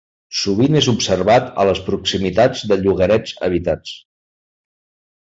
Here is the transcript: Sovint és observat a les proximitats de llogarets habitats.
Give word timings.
Sovint 0.43 0.77
és 0.79 0.87
observat 0.93 1.51
a 1.65 1.67
les 1.71 1.83
proximitats 1.91 2.65
de 2.73 2.81
llogarets 2.83 3.39
habitats. 3.49 3.97